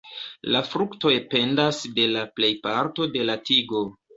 La 0.55 0.61
fruktoj 0.69 1.11
pendas 1.35 1.83
de 1.99 2.09
la 2.17 2.25
plejparto 2.41 3.11
de 3.19 3.31
la 3.33 3.39
tigo. 3.51 3.89